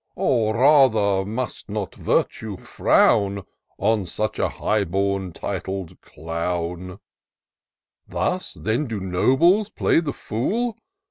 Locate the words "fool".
10.11-10.75